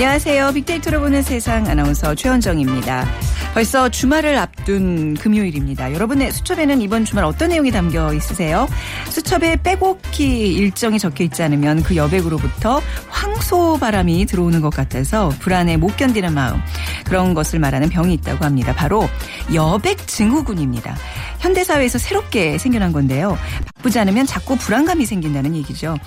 [0.00, 0.52] 안녕하세요.
[0.54, 3.06] 빅데이터로 보는 세상 아나운서 최원정입니다.
[3.52, 5.92] 벌써 주말을 앞둔 금요일입니다.
[5.92, 8.66] 여러분의 수첩에는 이번 주말 어떤 내용이 담겨 있으세요?
[9.10, 15.98] 수첩에 빼곡히 일정이 적혀 있지 않으면 그 여백으로부터 황소 바람이 들어오는 것 같아서 불안에 못
[15.98, 16.62] 견디는 마음
[17.04, 18.74] 그런 것을 말하는 병이 있다고 합니다.
[18.74, 19.06] 바로
[19.52, 20.96] 여백 증후군입니다.
[21.40, 23.36] 현대사회에서 새롭게 생겨난 건데요.
[23.76, 25.98] 바쁘지 않으면 자꾸 불안감이 생긴다는 얘기죠.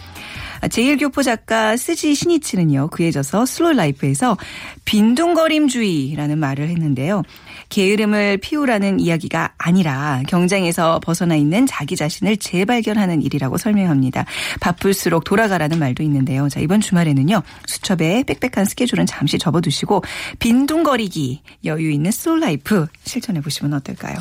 [0.68, 2.90] 재일교포 작가 쓰지 신이치는요.
[2.90, 4.38] 그의 저서 slow life에서
[4.86, 7.24] 빈둥거림주의라는 말을 했는데요.
[7.74, 14.26] 게으름을 피우라는 이야기가 아니라 경쟁에서 벗어나 있는 자기 자신을 재발견하는 일이라고 설명합니다.
[14.60, 16.50] 바쁠수록 돌아가라는 말도 있는데요.
[16.50, 17.42] 자, 이번 주말에는요.
[17.66, 20.04] 수첩에 빽빽한 스케줄은 잠시 접어두시고
[20.38, 24.18] 빈둥거리기 여유 있는 slow life 실천해 보시면 어떨까요?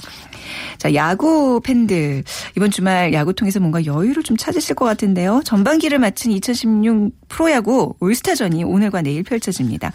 [0.78, 2.25] 자, 야구 팬들
[2.56, 5.42] 이번 주말 야구 통해서 뭔가 여유를 좀 찾으실 것 같은데요.
[5.45, 9.92] 전반기를 마친 2016 프로야구 올스타전이 오늘과 내일 펼쳐집니다.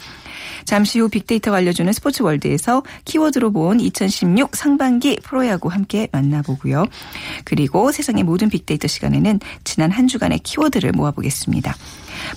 [0.66, 6.86] 잠시 후 빅데이터가 알려주는 스포츠 월드에서 키워드로 본 2016 상반기 프로야구 함께 만나보고요.
[7.44, 11.76] 그리고 세상의 모든 빅데이터 시간에는 지난 한 주간의 키워드를 모아보겠습니다.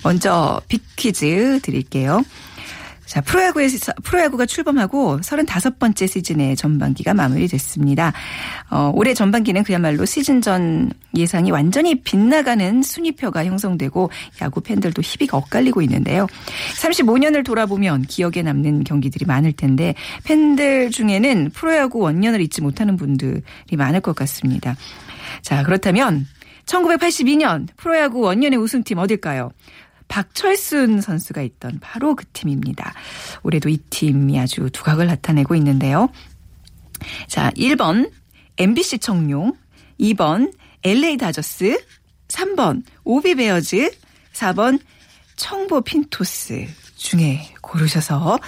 [0.05, 2.23] 먼저 빅퀴즈 드릴게요.
[3.11, 8.13] 자, 프로야구에서, 프로야구가 출범하고 35번째 시즌의 전반기가 마무리됐습니다.
[8.71, 14.11] 어, 올해 전반기는 그야말로 시즌 전 예상이 완전히 빗나가는 순위표가 형성되고
[14.43, 16.29] 야구 팬들도 희비가 엇갈리고 있는데요.
[16.81, 23.43] 35년을 돌아보면 기억에 남는 경기들이 많을 텐데 팬들 중에는 프로야구 원년을 잊지 못하는 분들이
[23.77, 24.77] 많을 것 같습니다.
[25.43, 26.29] 자, 그렇다면
[26.65, 29.51] 1982년 프로야구 원년의 우승팀 어딜까요?
[30.11, 32.93] 박철순 선수가 있던 바로 그 팀입니다.
[33.45, 36.11] 올해도 이 팀이 아주 두각을 나타내고 있는데요.
[37.29, 38.11] 자, 1번
[38.59, 39.55] MBC 청룡,
[40.01, 41.81] 2번 LA 다저스,
[42.29, 43.91] 3번 OB 베어즈,
[44.33, 44.81] 4번
[45.37, 46.67] 청보 핀토스
[47.01, 48.39] 중에 고르셔서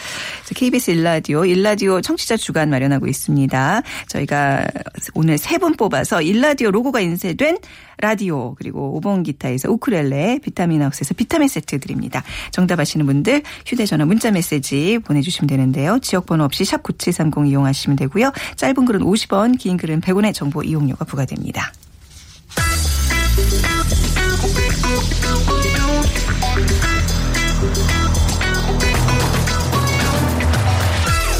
[0.55, 3.83] KBS 1라디오 1라디오 청취자 주간 마련하고 있습니다.
[4.09, 4.67] 저희가
[5.15, 7.59] 오늘 세 분 뽑아서 1라디오 로고가 인쇄된
[7.99, 12.25] 라디오 그리고 5번 기타에서 우쿨렐레 비타민 하우스에서 비타민 세트 드립니다.
[12.51, 15.99] 정답 아시는 분들 휴대전화 문자 메시지 보내주시면 되는데요.
[16.01, 18.33] 지역번호 없이 샵 9730 이용하시면 되고요.
[18.57, 21.73] 짧은 글은 50원 긴 글은 100원의 정보 이용료가 부과됩니다.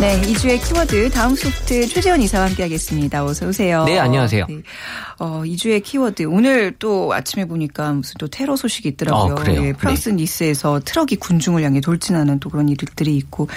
[0.00, 3.22] 네, 이 주의 키워드 다음 소프트 최재원 이사와 함께하겠습니다.
[3.22, 3.84] 어서 오세요.
[3.84, 4.46] 네, 안녕하세요.
[4.48, 4.62] 네.
[5.18, 9.34] 어, 이 주의 키워드 오늘 또 아침에 보니까 무슨 또 테러 소식이 있더라고요.
[9.34, 9.62] 어, 그래요?
[9.62, 10.14] 예, 프랑스 네.
[10.16, 13.48] 니스에서 트럭이 군중을 향해 돌진하는 또 그런 일들이 있고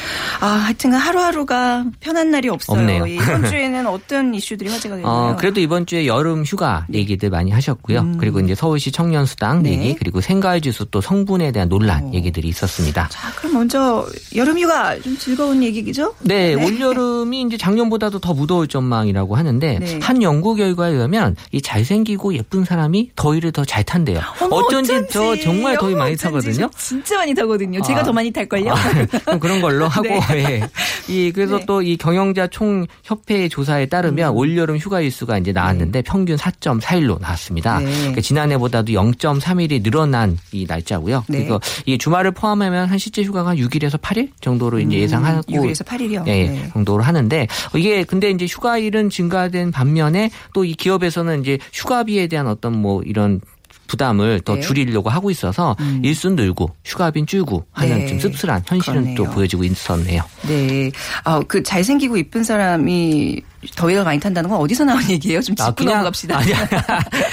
[0.41, 2.77] 아, 하여튼 하루하루가 편한 날이 없어요.
[2.77, 3.07] 없네요.
[3.07, 5.09] 예, 이번 주에는 어떤 이슈들이 화제가 되나요?
[5.09, 8.17] 어, 그래도 이번 주에 여름 휴가 얘기들 많이 하셨고요.
[8.19, 9.63] 그리고 이제 서울시 청년 수당 음.
[9.63, 9.71] 네.
[9.71, 12.11] 얘기, 그리고 생과일주수 또 성분에 대한 논란 어.
[12.13, 13.07] 얘기들이 있었습니다.
[13.09, 14.05] 자, 그럼 먼저
[14.35, 16.13] 여름 휴가 좀 즐거운 얘기죠?
[16.19, 19.99] 네, 올여름이 이제 작년보다도 더 무더울 전망이라고 하는데 네.
[20.01, 24.19] 한 연구 결과에 의하면 이 잘생기고 예쁜 사람이 더위를 더 잘 탄대요.
[24.41, 26.23] 어머, 어쩐지, 저 정말 더위 많이 어쩐지.
[26.25, 26.69] 타거든요.
[26.71, 27.81] 저 진짜 많이 타거든요.
[27.81, 28.03] 제가 아.
[28.03, 28.71] 더 많이 탈걸요?
[28.71, 28.77] 아,
[29.25, 30.61] 그럼 그런 걸로 하고 예.
[31.07, 31.65] 이 그래서 네.
[31.65, 34.35] 또이 경영자 총 협회 조사에 따르면 음.
[34.37, 37.79] 올여름 휴가 일수가 이제 나왔는데 평균 4.4일로 나왔습니다.
[37.79, 37.91] 네.
[37.91, 41.23] 그러니까 지난해보다도 0.3일이 늘어난 이 날짜고요.
[41.29, 41.37] 네.
[41.39, 46.22] 그리고 이 주말을 포함하면 한 실제 휴가가 한 6일에서 8일 정도로 이제 예상하고 6일에서 8일이요.
[46.25, 52.47] 네, 정도로 하는데 이게 근데 이제 휴가일은 증가된 반면에 또 이 기업에서는 이제 휴가비에 대한
[52.47, 53.41] 어떤 뭐 이런
[53.87, 54.61] 부담을 더 네.
[54.61, 55.99] 줄이려고 하고 있어서 음.
[56.03, 58.07] 일순 늘고 휴가비는 줄고 하는 네.
[58.07, 59.35] 좀 씁쓸한 현실은 또 그렇네요.
[59.35, 60.23] 보여지고 있었네요.
[60.47, 60.89] 네.
[61.25, 63.41] 아, 그 잘생기고 이쁜 사람이
[63.75, 65.41] 더위가 많이 탄다는 건 어디서 나온 얘기예요?
[65.41, 66.37] 좀 짚고 넘어갑시다.
[66.37, 66.53] 아니,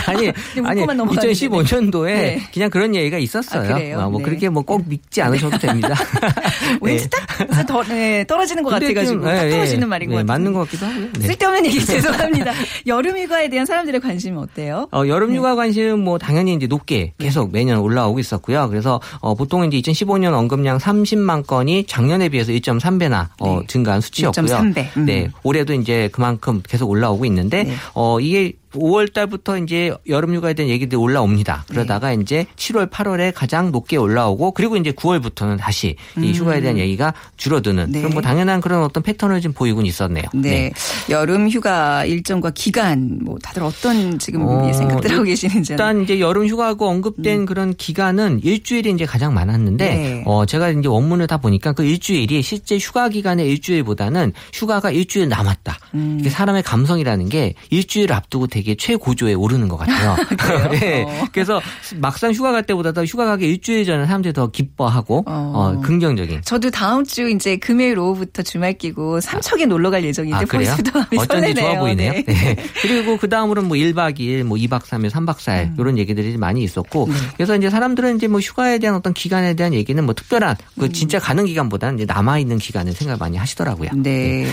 [0.07, 1.33] 아니, 그냥 아니 묻고만 넘어가는데.
[1.33, 2.43] 2015년도에 네.
[2.53, 3.63] 그냥 그런 얘기가 있었어요.
[3.63, 4.11] 아, 그래요?
[4.11, 4.25] 뭐 네.
[4.25, 5.95] 그렇게 뭐 꼭 믿지 않으셔도 됩니다.
[6.81, 9.87] 왠지 딱 더, 네, 떨어지는 것 같아가지고 좀, 딱 예, 떨어지는 예.
[9.87, 10.27] 말인 네, 것 같아요.
[10.39, 11.09] 맞는 것 같기도 하고요.
[11.19, 11.27] 네.
[11.27, 12.53] 쓸데없는 얘기 죄송합니다.
[12.87, 14.87] 여름 휴가에 대한 사람들의 관심은 어때요?
[14.93, 18.69] 어, 여름 휴가 관심은 뭐 당연히 이제 높게 계속 매년 올라오고 있었고요.
[18.69, 23.67] 그래서 어, 보통 이제 2015년 언급량 30만 건이 작년에 비해서 1.3배나 어, 네.
[23.67, 24.45] 증가한 수치였고요.
[24.47, 24.91] 1.3 배.
[24.97, 25.07] 음.
[25.07, 27.75] 네, 올해도 이제 그만큼 계속 올라오고 있는데 네.
[27.95, 31.65] 어, 이게 5월 달부터 이제 여름 휴가에 대한 얘기들이 올라옵니다.
[31.69, 31.75] 네.
[31.75, 37.15] 그러다가 이제 7월, 8월에 가장 높게 올라오고 그리고 이제 9월부터는 다시 이 휴가에 대한 얘기가
[37.37, 37.93] 줄어드는 음.
[37.93, 37.99] 네.
[38.01, 40.25] 그런 뭐 당연한 그런 어떤 패턴을 좀 보이곤 있었네요.
[40.35, 40.73] 네.
[41.09, 46.47] 여름 휴가 일정과 기간 뭐 다들 어떤 지금 어, 생각들 하고 계시는지 일단 이제 여름
[46.47, 50.03] 휴가고 언급된 그런 기간은 일주일이 이제 가장 많았는데 음.
[50.03, 50.23] 네.
[50.27, 55.79] 어 제가 이제 원문을 다 보니까 그 일주일이 실제 휴가 기간의 일주일보다는 휴가가 일주일 남았다.
[55.95, 56.19] 음.
[56.21, 60.17] 이게 사람의 감성이라는 게 일주일 앞두고 되게 최고조에 오르는 것 같아요.
[60.73, 61.03] 네.
[61.03, 61.27] 어.
[61.33, 61.61] 그래서
[61.97, 65.53] 막상 휴가 갈 때보다 더 휴가 가기 일주일 전에 사람들이 더 기뻐하고 어.
[65.55, 66.43] 어, 긍정적인.
[66.43, 70.75] 저도 다음 주 이제 금요일 오후부터 주말 끼고 삼척에 놀러 갈 예정인데 아, 그래요?
[71.17, 71.55] 어쩐지.
[71.55, 72.13] 좋아 보이네요.
[72.13, 72.25] 네.
[72.25, 72.57] 네.
[72.83, 75.77] 그리고 그 다음으로는 뭐 1박 2일, 뭐 2박 3일, 3박 4일 음.
[75.79, 77.15] 이런 얘기들이 많이 있었고 네.
[77.37, 80.93] 그래서 이제 사람들은 이제 뭐 휴가에 대한 어떤 기간에 대한 얘기는 뭐 특별한 그 음.
[80.93, 83.91] 진짜 가는 기간보다는 이제 남아 있는 기간을 생각 많이 하시더라고요.
[83.95, 84.47] 네.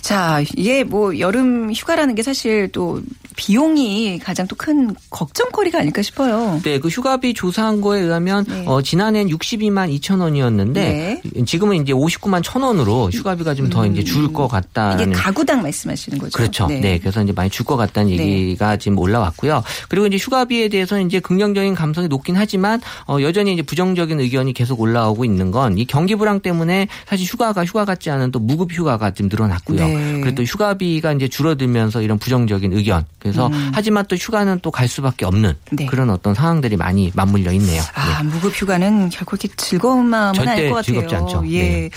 [0.00, 3.00] 자, 이게 뭐 여름 휴가라는 게 사실 또
[3.42, 6.60] 비용이 가장 또 큰 걱정거리가 아닐까 싶어요.
[6.64, 8.64] 네, 그 휴가비 조사한 거에 의하면 네.
[8.66, 15.00] 어, 지난해는 62만 2천 원이었는데 지금은 이제 59만 1천 원으로 휴가비가 좀더 이제 줄것 음.
[15.00, 16.32] 이게 가구당 말씀하시는 거죠.
[16.36, 16.66] 그렇죠.
[16.66, 16.98] 네.
[16.98, 18.26] 그래서 이제 많이 줄 것 같다는 네.
[18.26, 19.62] 얘기가 지금 올라왔고요.
[19.88, 24.80] 그리고 이제 휴가비에 대해서 이제 긍정적인 감성이 높긴 하지만 어, 여전히 이제 부정적인 의견이 계속
[24.80, 29.12] 올라오고 있는 건 이 경기 불황 때문에 사실 휴가가 휴가 같지 않은 또 무급 휴가가
[29.12, 29.86] 좀 늘어났고요.
[29.86, 30.20] 네.
[30.22, 33.04] 그리고 또 휴가비가 이제 줄어들면서 이런 부정적인 의견.
[33.30, 35.76] 그래서 하지만 또 휴가는 또 갈 수밖에 없는 음.
[35.76, 35.86] 네.
[35.86, 37.82] 그런 어떤 상황들이 많이 맞물려 있네요.
[37.94, 40.82] 아, 무급 휴가는 결코 이렇게 즐거운 마음은 아닐 것 같아요.
[40.82, 41.42] 즐겁지 않죠.
[41.50, 41.62] 예.
[41.62, 41.90] 네.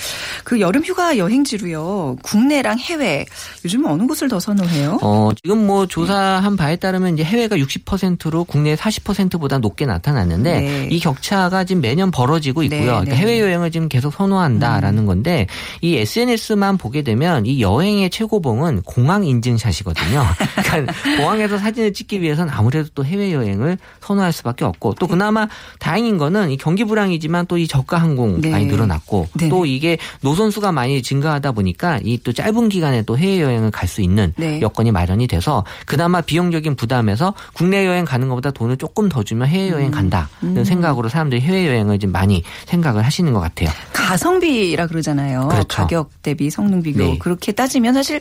[0.44, 2.18] 그 여름 휴가 여행지로요.
[2.24, 3.26] 국내랑 해외.
[3.64, 4.98] 요즘 어느 곳을 더 선호해요?
[5.04, 10.88] 어, 지금 뭐 조사한 바에 따르면 이제 해외가 60%로 국내 40%보다 높게 나타났는데 네.
[10.90, 12.80] 이 격차가 지금 매년 벌어지고 있고요.
[12.80, 13.16] 네, 그러니까 네.
[13.18, 15.46] 해외 여행을 지금 계속 선호한다라는 건데
[15.82, 20.24] 이 SNS만 보게 되면 이 여행의 최고봉은 공항 인증샷이거든요.
[20.66, 25.48] 그러니까 공항에서 사진을 찍기 위해서는 아무래도 또 해외 여행을 선호할 수밖에 없고 또 그나마
[25.80, 28.50] 다행인 거는 이 경기 불황이지만 또 이 저가 항공 네.
[28.50, 29.48] 많이 늘어났고 네.
[29.50, 34.02] 또 이게 노선수가 많이 증가하다 보니까 이 또 짧은 기간에 또 해외 여행을 갈 수
[34.02, 34.62] 있는 네.
[34.62, 39.70] 여건이 마련이 돼서 그나마 비용적인 부담에서 국내 여행 가는 것보다 돈을 조금 더 주면 해외
[39.70, 39.74] 음.
[39.74, 43.70] 여행 간다는 생각으로 사람들이 해외 여행을 좀 많이 생각을 하시는 것 같아요.
[43.94, 45.48] 가성비라 그러잖아요.
[45.50, 45.68] 그렇죠.
[45.68, 47.00] 가격 대비 성능 비교.
[47.00, 47.18] 네.
[47.18, 48.20] 그렇게 따지면 사실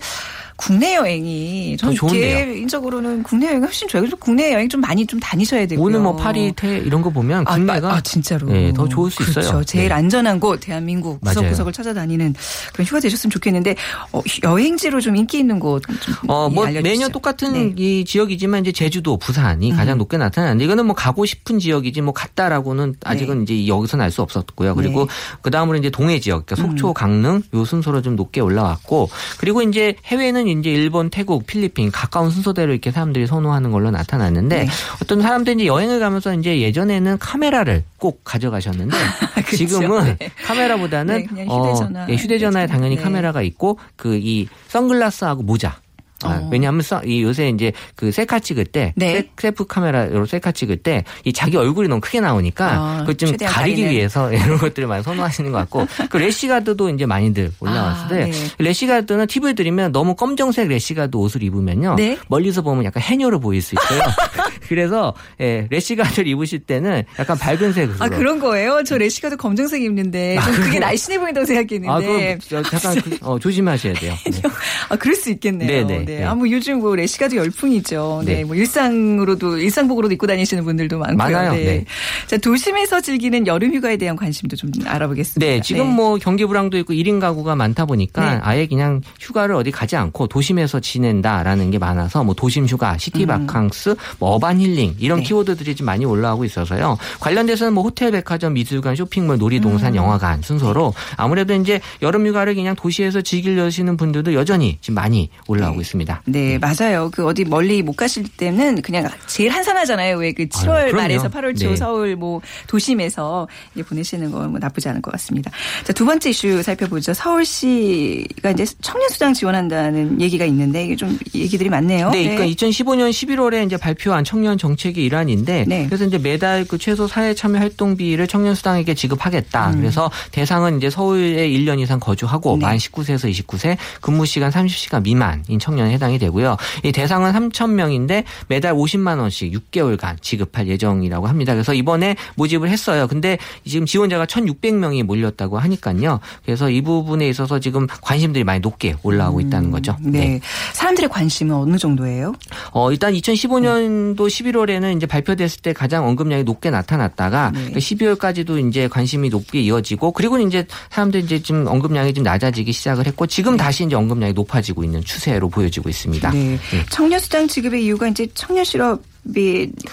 [0.61, 2.45] 국내 여행이 저는 더 좋은데요.
[2.53, 4.03] 개인적으로는 국내 여행이 훨씬 좋아요.
[4.03, 5.87] 그래서 국내 여행 좀 많이 좀 다니셔야 되고요.
[5.87, 8.47] 오늘 뭐 파리, 태 이런 거 보면 아, 국내가 아, 아, 진짜로.
[8.49, 9.41] 네, 더 좋을 수 그렇죠.
[9.41, 9.65] 있어요.
[9.65, 9.95] 제일 네.
[9.95, 11.19] 안전한 곳 대한민국.
[11.23, 12.35] 구석구석을 찾아다니는
[12.75, 13.75] 그런 휴가 되셨으면 좋겠는데
[14.13, 15.97] 어, 여행지로 좀 인기 있는 곳좀
[16.29, 16.83] 어, 뭐 알려주시죠.
[16.83, 17.61] 매년 똑같은 네.
[17.61, 17.75] 음.
[17.79, 22.97] 이 지역이지만 이제 제주도, 부산이 가장 높게 나타나는데 이거는 뭐 가고 싶은 지역이지 뭐 갔다라고는
[23.03, 24.75] 아직은 이제 여기서는 알 수 없었고요.
[24.75, 25.13] 그리고 네.
[25.41, 26.71] 그 다음으로 이제 동해 지역, 그러니까 음.
[26.73, 29.09] 속초, 강릉 요 순서로 좀 높게 올라왔고
[29.39, 34.69] 그리고 이제 해외는 이제 일본, 태국, 필리핀 가까운 순서대로 이렇게 사람들이 선호하는 걸로 나타났는데 네.
[35.03, 38.97] 어떤 사람들이 이제 여행을 가면서 이제 예전에는 카메라를 꼭 가져가셨는데
[39.35, 39.57] 그렇죠.
[39.57, 40.31] 지금은 네.
[40.47, 42.05] 카메라보다는 네, 휴대전화.
[42.05, 43.03] 어, 예, 휴대전화에 당연히 네.
[43.03, 45.79] 카메라가 있고 그 이 선글라스하고 모자
[46.23, 46.49] 아, 어.
[46.53, 49.13] 왜냐하면 써- 이 요새 이제 그 셀카 찍을 때 네.
[49.15, 53.31] 셀- 셀프 카메라로 셀카 찍을 때 이 자기 얼굴이 너무 크게 나오니까 아, 그걸 좀
[53.37, 53.91] 가리기 가리는.
[53.91, 58.33] 위해서 이런 것들을 많이 선호하시는 것 같고 그 래시가드도 이제 많이들 올라왔을 아, 때 네.
[58.59, 62.19] 래시가드는 팁을 드리면 너무 검정색 래시가드 옷을 입으면요 네.
[62.29, 64.01] 멀리서 보면 약간 해녀로 보일 수 있어요.
[64.69, 68.83] 그래서 예, 래시가드를 입으실 때는 약간 밝은 색으로 아 그런 거예요?
[68.85, 71.89] 저 래시가드도 검정색 입는데 좀 그게 날씬해 보인다고 생각했는데.
[71.89, 71.99] 아,
[72.39, 74.15] 그거 잠깐 그- 어, 조심하셔야 돼요.
[74.31, 74.43] 네.
[74.89, 75.87] 아, 그럴 수 있겠네요.
[75.87, 76.21] 네네, 네.
[76.21, 76.25] 네.
[76.25, 78.23] 아, 뭐 요즘 뭐 래시가드 열풍이죠.
[78.25, 78.37] 네.
[78.37, 78.45] 네.
[78.45, 81.17] 뭐 일상으로도, 일상복으로도 입고 다니시는 분들도 많고요.
[81.17, 81.53] 많아요.
[81.53, 81.85] 네.
[82.27, 85.45] 자, 도심에서 즐기는 여름 휴가에 대한 관심도 좀 알아보겠습니다.
[85.45, 88.41] 네, 지금 뭐 경기 불황도 있고 1인 가구가 많다 보니까 네.
[88.43, 93.47] 아예 그냥 휴가를 어디 가지 않고 도심에서 지낸다라는 게 많아서 뭐 도심 휴가, city 음.
[93.47, 95.25] 바캉스, 뭐 urban 힐링 이런 네.
[95.25, 96.99] 키워드들이 좀 많이 올라오고 있어서요.
[97.21, 103.21] 관련돼서는 뭐 호텔, 백화점, 미술관, 쇼핑몰, 놀이동산, 영화관 순서로 아무래도 이제 여름 휴가를 그냥 도시에서
[103.21, 106.00] 즐기려시는 분들도 여전히 지금 많이 올라오고 있습니다.
[106.25, 107.11] 네, 맞아요.
[107.13, 110.17] 그 어디 멀리 못 가실 때는 그냥 제일 한산하잖아요.
[110.19, 110.93] 왜 그 7월 아유.
[110.95, 111.77] 말에서 8월 초 네.
[111.77, 115.51] 서울 뭐 도심에서 이제 보내시는 건 뭐 나쁘지 않을 것 같습니다.
[115.85, 117.13] 자, 두 번째 이슈 살펴보죠.
[117.15, 122.11] 서울시가 이제 청년 수당 지원한다는 얘기가 있는데 이게 좀 얘기들이 많네요.
[122.11, 125.87] 네, 그러니까 2015년 11월에 이제 발표한 청년 정책의 일환인데 네.
[125.87, 129.71] 그래서 이제 매달 그 최소 사회 참여 활동비를 청년 수당에게 지급하겠다.
[129.71, 129.81] 음.
[129.81, 132.67] 그래서 대상은 이제 서울에 1년 이상 거주하고 네.
[132.67, 136.57] 만 19세에서 29세 근무 시간 30시간 미만인 청년 에 해당이 되고요.
[136.85, 141.53] 이 대상은 3천 명인데 매달 50만 원씩 6개월간 지급할 예정이라고 합니다.
[141.55, 143.07] 그래서 이번에 모집을 했어요.
[143.07, 146.21] 근데 지금 지원자가 1,600명이 몰렸다고 하니까요.
[146.45, 149.97] 그래서 이 부분에 있어서 지금 관심들이 많이 높게 올라오고 있다는 거죠.
[150.01, 150.41] 네.
[150.73, 152.35] 사람들의 관심은 어느 정도예요?
[152.73, 157.73] 어, 일단 2015년도 11월에는 이제 발표됐을 때 가장 언급량이 높게 나타났다가 네.
[157.73, 163.27] 12월까지도 이제 관심이 높게 이어지고 그리고 이제 사람들이 이제 좀 언급량이 좀 낮아지기 시작을 했고
[163.27, 166.31] 지금 다시 이제 언급량이 높아지고 있는 추세로 보여지고 있습니다.
[166.31, 166.59] 네.
[166.91, 169.10] 청년 수당 지급의 이유가 이제 청년 실업이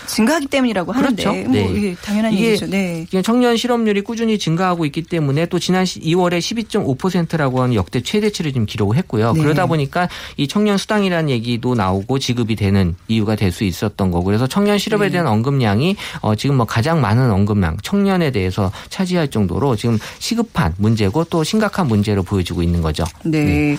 [0.08, 1.50] 증가하기 때문이라고 하는데 그렇죠.
[1.50, 1.74] 뭐 네.
[1.76, 2.68] 이게 당연한 이게 얘기죠.
[2.68, 3.06] 네.
[3.24, 8.96] 청년 실업률이 꾸준히 증가하고 있기 때문에 또 지난 2월에 12.5%라고 하는 역대 최대치를 지금 기록을
[8.98, 9.34] 했고요.
[9.34, 9.42] 네.
[9.42, 10.08] 그러다 보니까
[10.38, 15.06] 이 청년 수당이라는 얘기도 나오고 지급이 되는 이유가 될 수 있었던 거고 그래서 청년 실업에
[15.06, 15.14] 네.
[15.14, 21.24] 대한 언급량이 어 지금 뭐 가장 많은 언급량 청년에 대해서 차지할 정도로 지금 시급한 문제고
[21.26, 23.04] 또 심각한 문제로 보여지고 있는 거죠.
[23.24, 23.78] 네.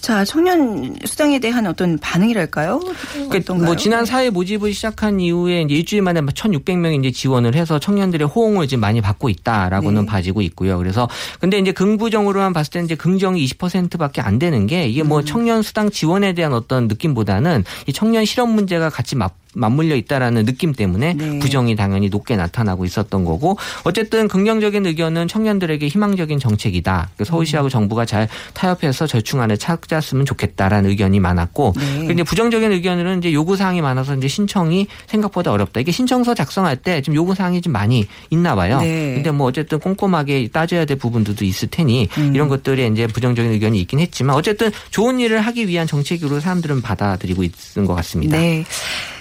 [0.00, 2.80] 자, 청년 수당에 대한 어떤 반응이랄까요?
[3.28, 3.54] 그러니까?
[3.54, 8.66] 뭐 지난 사회 모집을 시작한 이후에 이제 일주일 만에 1,600명이 이제 지원을 해서 청년들의 호응을
[8.66, 10.06] 지금 많이 받고 있다라고는 네.
[10.06, 10.78] 봐지고 있고요.
[10.78, 11.06] 그래서
[11.38, 15.08] 근데 이제 긍부정으로만 봤을 때 이제 긍정이 20%밖에 안 되는 게 이게 음.
[15.08, 20.46] 뭐 청년 수당 지원에 대한 어떤 느낌보다는 이 청년 실업 문제가 같이 맞 맞물려 있다라는
[20.46, 21.38] 느낌 때문에 네.
[21.40, 27.10] 부정이 당연히 높게 나타나고 있었던 거고 어쨌든 긍정적인 의견은 청년들에게 희망적인 정책이다.
[27.16, 27.70] 그 서울시하고 음.
[27.70, 32.06] 정부가 잘 타협해서 절충안을 찾았으면 좋겠다라는 의견이 많았고 네.
[32.06, 35.80] 근데 부정적인 의견으로는 이제 요구 사항이 많아서 이제 신청이 생각보다 어렵다.
[35.80, 38.80] 이게 신청서 작성할 때 지금 요구 사항이 좀 많이 있나 봐요.
[38.80, 39.14] 네.
[39.14, 42.34] 근데 뭐 어쨌든 꼼꼼하게 따져야 될 부분들도 있을 테니 음.
[42.34, 47.42] 이런 것들에 이제 부정적인 의견이 있긴 했지만 어쨌든 좋은 일을 하기 위한 정책으로 사람들은 받아들이고
[47.42, 48.36] 있는 것 같습니다.
[48.36, 48.64] 네.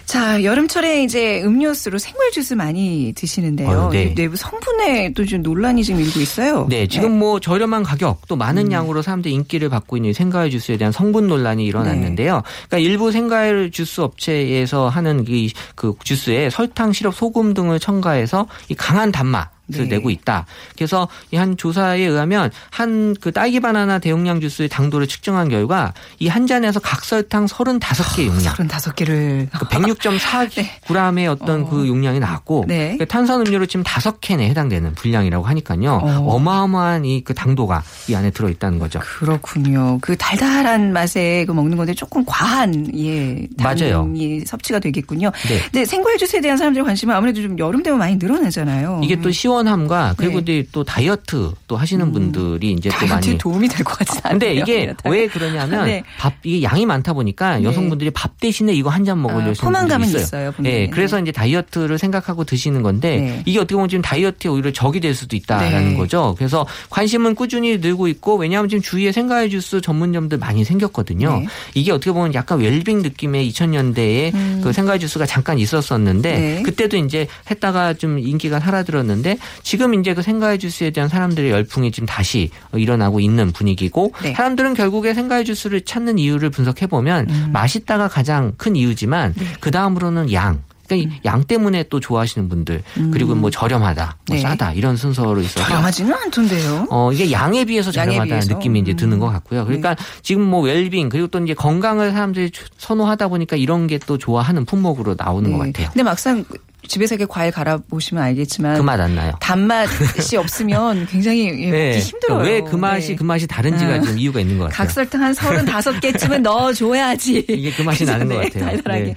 [0.10, 3.70] 자, 여름철에 이제 음료수로 생물 주스 많이 드시는데요.
[3.70, 4.06] 어, 네.
[4.06, 6.66] 이 내부 성분에 또좀 논란이 지금 일고 있어요.
[6.68, 8.72] 네, 지금 뭐 저렴한 가격 또 많은 음.
[8.72, 12.38] 양으로 사람들이 인기를 받고 있는 생과일 주스에 대한 성분 논란이 일어났는데요.
[12.38, 12.42] 네.
[12.68, 18.76] 그러니까 일부 생과일 주스 업체에서 하는 이 그 주스에 설탕, 시럽, 소금 등을 첨가해서 이
[18.76, 19.86] 강한 단맛 을 네.
[19.86, 20.46] 내고 있다.
[20.76, 26.28] 그래서 이 한 조사에 의하면 한 그 딸기 바나나 대용량 주스의 당도를 측정한 결과 이
[26.28, 28.54] 한 잔에서 각설탕 35개 용량.
[28.56, 29.50] 35개를.
[29.52, 31.70] 그 106.4g의 어떤 어.
[31.70, 32.96] 그 용량이 나왔고 네.
[32.98, 35.92] 그 탄산 음료로 지금 다섯 캔에 해당되는 분량이라고 하니까요.
[35.94, 36.36] 어.
[36.36, 36.40] 어.
[36.40, 39.00] 마어마한 이 그 당도가 이 안에 들어 있다는 거죠.
[39.00, 39.98] 그렇군요.
[40.02, 43.48] 그 달달한 맛에 그 먹는 건데 조금 과한 예.
[43.58, 45.32] 당이 섭취가 되겠군요.
[45.48, 45.60] 네.
[45.64, 49.02] 근데 생과일 주스에 대한 사람들의 관심은 아무래도 좀 여름 되면 많이 늘어나잖아요.
[49.04, 50.64] 이게 또 시원 함과 그리고 네.
[50.72, 54.32] 또 다이어트 또 하시는 분들이 이제 또 많이 도움이 될 것 같지 않아요.
[54.40, 56.04] 근데 이게 왜 그러냐면 네.
[56.18, 60.22] 밥 이게 양이 많다 보니까 여성분들이 밥 대신에 이거 한 잔 먹으려고 아, 포만감은 있어요,
[60.22, 60.54] 있어요.
[60.60, 63.44] 네, 그래서 이제 다이어트를 생각하고 드시는 건데 네.
[63.46, 65.96] 이게 어떻게 보면 지금 다이어트에 오히려 적이 될 수도 있다라는 네.
[65.96, 66.36] 거죠.
[66.38, 71.40] 그래서 관심은 꾸준히 늘고 있고 왜냐하면 지금 주위에 생과일 주스 전문점들 많이 생겼거든요.
[71.40, 71.48] 네.
[71.76, 76.40] 이게 어떻게 보면 약간 웰빙 느낌의 2000년대에 그 생과일 주스가 잠깐 있었었는데 음.
[76.58, 76.62] 네.
[76.64, 82.06] 그때도 이제 했다가 좀 인기가 사라들었는데 지금 이제 그 생과일 주스에 대한 사람들의 열풍이 지금
[82.08, 84.34] 다시 일어나고 있는 분위기고 네.
[84.34, 87.50] 사람들은 결국에 생과일 주스를 찾는 이유를 분석해 보면 음.
[87.54, 89.46] 맛있다가 가장 큰 이유지만 네.
[89.60, 90.62] 그 다음으로는 양.
[90.88, 92.82] 그러니까 이양 때문에 또 좋아하시는 분들
[93.14, 94.38] 그리고 뭐 저렴하다, 뭐 음.
[94.38, 94.42] 네.
[94.42, 96.88] 싸다 이런 순서로 있어서 저렴하지는 않던데요.
[96.90, 98.56] 어, 이게 양에 비해서 양에 저렴하다는 비해서?
[98.56, 98.96] 느낌이 이제 음.
[98.96, 99.66] 드는 것 같고요.
[99.66, 104.66] 그러니까 지금 뭐 웰빙 그리고 또 이제 건강을 사람들이 선호하다 보니까 이런 게 또 좋아하는
[104.66, 105.90] 품목으로 나오는 것 같아요.
[105.94, 106.44] 근데 막상
[106.88, 109.34] 집에서 이렇게 과일 갈아 보시면 알겠지만 그 맛 안 나요.
[109.40, 112.44] 단맛이 없으면 굉장히 예, 먹기 힘들어요.
[112.44, 113.16] 왜 그 맛이 네.
[113.16, 114.02] 그 맛이 다른지가 아.
[114.02, 114.78] 좀 이유가 있는 것 같아요.
[114.78, 117.46] 각설탕 한 35개쯤은 넣어줘야지.
[117.50, 118.66] 이게 그 맛이 나는 것 네, 같아요.
[118.66, 119.04] 달달하게.
[119.06, 119.16] 네.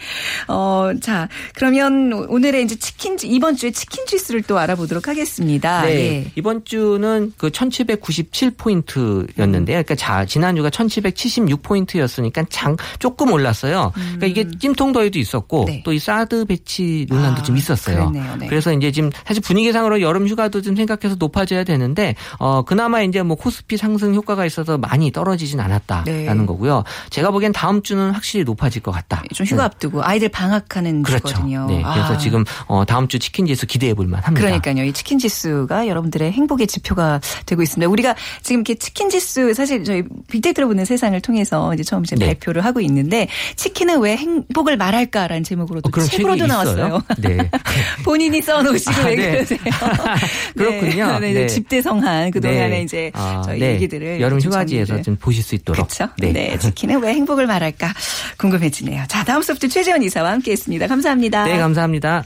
[0.48, 5.82] 어, 자, 그러면 오늘의 이제 치킨, 이번 주에 치킨 주스를 또 알아보도록 하겠습니다.
[5.82, 6.24] 네.
[6.26, 6.30] 예.
[6.36, 9.66] 이번 주는 그 1797포인트였는데요.
[9.66, 13.92] 그러니까 자, 지난주가 1776포인트였으니까 장 조금 올랐어요.
[13.94, 15.82] 그러니까 이게 찜통 더위도 있었고 네.
[15.84, 17.42] 또이 사드 배치 논란도 아.
[17.52, 18.10] 좀 있었어요.
[18.10, 18.36] 그랬네요.
[18.36, 18.46] 네.
[18.46, 23.36] 그래서 이제 지금 사실 분위기상으로 여름 휴가도 좀 생각해서 높아져야 되는데 어 그나마 이제 뭐
[23.36, 26.04] 코스피 상승 효과가 있어서 많이 떨어지진 않았다라는
[26.38, 26.46] 네.
[26.46, 26.84] 거고요.
[27.10, 29.22] 제가 보기엔 다음 주는 확실히 높아질 것 같다.
[29.34, 31.28] 좀 휴가 앞두고 아이들 방학하는 그렇죠.
[31.28, 31.66] 주거든요.
[31.66, 31.82] 네.
[31.82, 32.18] 그래서 아.
[32.18, 34.40] 지금 어 다음 주 치킨 지수 기대해 볼 만합니다.
[34.46, 34.84] 그러니까요.
[34.84, 37.90] 이 치킨 지수가 여러분들의 행복의 지표가 되고 있습니다.
[37.90, 42.26] 우리가 지금 이렇게 치킨 지수 사실 저희 빅데이터로 보는 세상을 통해서 이제 처음 이제 네.
[42.26, 47.02] 발표를 하고 있는데 치킨은 왜 행복을 말할까라는 제목으로 또 어, 책으로도 나왔어요.
[47.18, 47.41] 네.
[48.04, 49.30] 본인이 써놓으시고 아, 왜 네.
[49.32, 49.58] 그러세요?
[50.56, 51.18] 그렇군요.
[51.18, 51.46] 네, 네, 네.
[51.46, 52.82] 집대성한 그동안에 네.
[52.82, 53.74] 이제 아, 저희 네.
[53.74, 55.02] 얘기들을 여름 좀 휴가지에서.
[55.02, 55.88] 좀 보실 수 있도록.
[55.88, 56.08] 그렇죠.
[56.18, 56.58] 네.
[56.58, 57.92] 치킨은 왜 행복을 말할까
[58.38, 59.04] 궁금해지네요.
[59.08, 60.86] 자, 다음 소프트 최재원 이사와 함께했습니다.
[60.86, 61.44] 감사합니다.
[61.44, 62.24] 네, 감사합니다.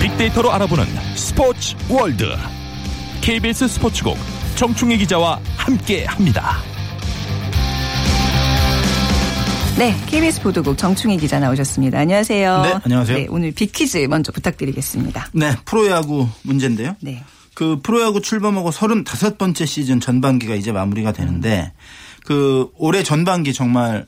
[0.00, 0.84] 빅데이터로 알아보는
[1.32, 2.26] 스포츠 월드
[3.22, 4.18] KBS 스포츠국
[4.54, 6.58] 정충희 기자와 함께합니다.
[9.78, 12.00] 네, KBS 보도국 정충희 기자 나오셨습니다.
[12.00, 12.62] 안녕하세요.
[12.62, 13.16] 네, 안녕하세요.
[13.16, 15.28] 네, 오늘 빅퀴즈 먼저 부탁드리겠습니다.
[15.32, 16.96] 네, 프로야구 문제인데요.
[17.00, 17.24] 네.
[17.54, 21.72] 그 프로야구 출범하고 35번째 시즌 전반기가 이제 마무리가 되는데
[22.26, 24.06] 그 올해 전반기 정말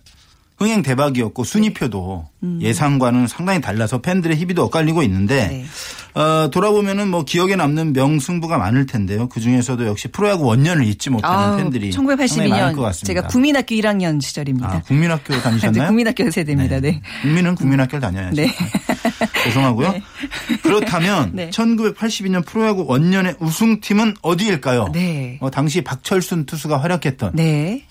[0.57, 2.29] 흥행 대박이었고 순위표도
[2.61, 6.21] 예상과는 상당히 달라서 팬들의 희비도 엇갈리고 있는데 네.
[6.21, 9.29] 어, 돌아보면은 뭐 기억에 남는 명승부가 많을 텐데요.
[9.29, 13.07] 그 중에서도 역시 프로야구 원년을 잊지 못하는 아우, 팬들이 상당히 많을 것 1982년 같습니다.
[13.07, 14.69] 제가 국민학교 1학년 시절입니다.
[14.69, 15.89] 아, 국민학교 다니셨나요?
[15.89, 16.79] 국민학교 세대입니다.
[16.81, 17.01] 네.
[17.23, 18.37] 국민은 국민학교를 다녀야죠.
[18.37, 18.49] 네.
[19.45, 19.95] 죄송하고요.
[20.63, 21.51] 그렇다면 네.
[21.51, 24.91] 1982년 프로야구 원년의 우승팀은 어디일까요?
[24.93, 25.39] 네.
[25.41, 27.85] 어, 당시 박철순 투수가 활약했던 네.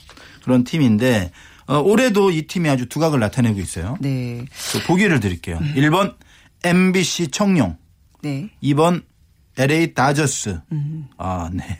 [0.43, 1.31] 그런 팀인데
[1.67, 3.97] 어, 올해도 이 팀이 아주 두각을 나타내고 있어요.
[4.01, 4.45] 네.
[4.71, 5.59] 그 보기를 드릴게요.
[5.75, 6.15] 1번
[6.63, 7.77] MBC 청룡,
[8.21, 8.49] 네.
[8.61, 9.03] 2번
[9.57, 10.59] LA 다저스,
[11.17, 11.79] 아, 네.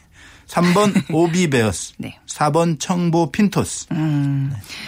[0.53, 2.17] 3번 오비 베어스, 네.
[2.27, 3.87] 4번 청보 핀토스.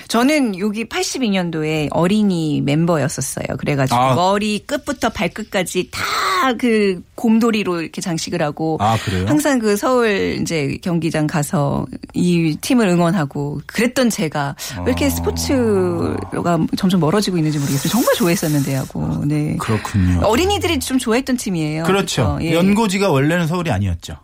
[0.08, 3.58] 저는 여기 82년도에 어린이 멤버였었어요.
[3.58, 4.16] 그래가지고 아.
[4.16, 9.26] 머리 끝부터 발끝까지 다 그 곰돌이로 이렇게 장식을 하고 아, 그래요?
[9.28, 14.84] 항상 그 서울 이제 경기장 가서 이 팀을 응원하고 그랬던 제가 왜 아.
[14.86, 17.90] 이렇게 스포츠가 점점 멀어지고 있는지 모르겠어요.
[17.90, 19.26] 정말 좋아했었는데 하고.
[19.26, 19.56] 네.
[19.58, 20.22] 그렇군요.
[20.24, 21.84] 어린이들이 좀 좋아했던 팀이에요.
[21.84, 22.38] 그렇죠.
[22.42, 22.54] 예.
[22.54, 24.18] 연고지가 원래는 서울이 아니었죠.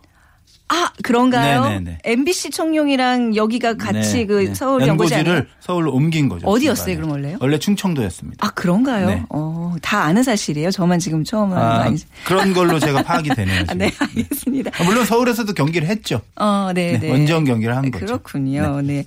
[0.72, 1.64] 아 그런가요?
[1.64, 1.98] 네네네.
[2.02, 4.54] MBC 청룡이랑 여기가 같이 네, 그 네.
[4.54, 4.90] 서울 아니에요?
[4.92, 6.46] 연고지를 서울로 옮긴 거죠.
[6.46, 6.96] 어디였어요.
[6.96, 7.36] 그럼 원래요?
[7.40, 8.46] 원래 충청도였습니다.
[8.46, 9.06] 아 그런가요?
[9.06, 9.22] 네.
[9.28, 10.70] 어, 다 아는 사실이에요.
[10.70, 12.06] 저만 지금 처음 아, 아니죠?
[12.24, 13.64] 그런 걸로 제가 파악이 되네요.
[13.68, 13.74] 아.
[13.74, 14.70] 네, 알겠습니다.
[14.78, 16.22] 아, 물론 서울에서도 경기를 했죠.
[16.36, 17.10] 어, 네, 네, 네.
[17.10, 18.06] 원정 경기를 한 거죠.
[18.06, 18.80] 그렇군요.
[18.80, 19.04] 네.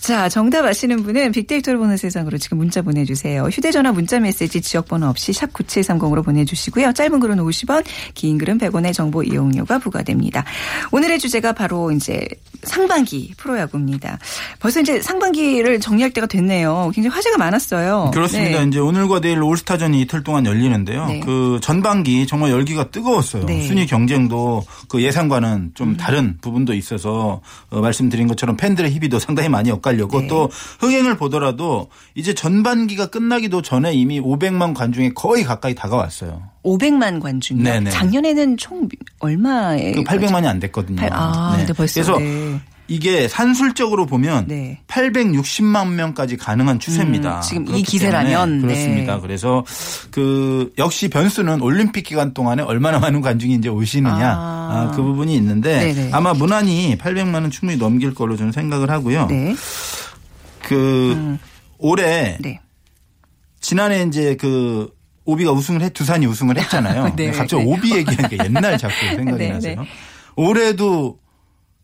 [0.00, 3.44] 자, 정답 아시는 분은 빅데이터를 보는 세상으로 지금 문자 보내주세요.
[3.44, 6.92] 휴대전화 문자 메시지 지역번호 없이 샵 9730으로 보내주시고요.
[6.94, 7.84] 짧은 글은 50원,
[8.14, 10.44] 긴 글은 100원의 정보 이용료가 부과됩니다.
[10.96, 12.26] 오늘의 주제가 바로 이제
[12.62, 14.18] 상반기 프로야구입니다.
[14.60, 16.90] 벌써 이제 상반기를 정리할 때가 됐네요.
[16.94, 18.12] 굉장히 화제가 많았어요.
[18.14, 18.60] 그렇습니다.
[18.60, 18.68] 네.
[18.68, 21.06] 이제 오늘과 내일 올스타전이 이틀 동안 열리는데요.
[21.06, 21.20] 네.
[21.20, 23.44] 그 전반기 정말 열기가 뜨거웠어요.
[23.44, 23.56] 네.
[23.56, 23.66] 음.
[23.66, 29.70] 순위 경쟁도 그 예상과는 좀 다른 부분도 있어서 어, 말씀드린 것처럼 팬들의 희비도 상당히 많이
[29.70, 30.26] 엇갈렸고 네.
[30.28, 30.48] 또
[30.80, 36.55] 흥행을 보더라도 이제 전반기가 끝나기도 전에 이미 500만 관중에 거의 가까이 다가왔어요.
[36.66, 37.62] 500만 관중이요.
[37.64, 37.90] 네네.
[37.90, 38.88] 작년에는 총
[39.20, 40.96] 얼마에 그 800만이 안 됐거든요.
[40.96, 42.60] 팔- 아, 근데 벌써, 그래서 네.
[42.88, 44.80] 이게 산술적으로 보면 네.
[44.88, 47.36] 860만 명까지 가능한 추세입니다.
[47.36, 49.14] 음, 지금 이 기세라면, 때문에 그렇습니다.
[49.16, 49.20] 네.
[49.22, 49.64] 그래서
[50.10, 54.88] 그 역시 변수는 올림픽 기간 동안에 얼마나 많은 관중이 이제 오시느냐 아.
[54.90, 56.10] 아, 그 부분이 있는데 네네.
[56.12, 59.26] 아마 무난히 800만은 충분히 넘길 걸로 저는 생각을 하고요.
[59.26, 59.54] 네.
[60.62, 61.36] 그
[61.78, 62.60] 올해 네.
[63.60, 64.94] 지난해 이제 그
[65.26, 67.14] 오비가 우승을 해 두산이 우승을 했잖아요.
[67.16, 67.72] 네, 갑자기 네.
[67.72, 69.58] 오비 얘기하니까 옛날 자꾸 생각이 네.
[69.58, 69.76] 네.
[70.36, 71.18] 올해도